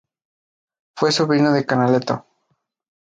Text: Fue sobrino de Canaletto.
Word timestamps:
Fue 0.97 1.11
sobrino 1.11 1.53
de 1.53 1.63
Canaletto. 1.67 2.25